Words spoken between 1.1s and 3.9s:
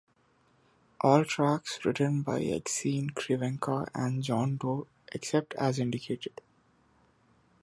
tracks written by Exene Cervenka